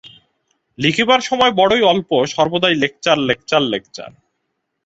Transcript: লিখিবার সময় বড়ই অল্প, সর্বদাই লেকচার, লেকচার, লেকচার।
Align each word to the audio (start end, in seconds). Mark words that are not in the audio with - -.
লিখিবার 0.77 1.21
সময় 1.21 1.51
বড়ই 1.51 1.83
অল্প, 1.83 2.09
সর্বদাই 2.25 2.75
লেকচার, 2.75 3.17
লেকচার, 3.19 3.61
লেকচার। 3.63 4.11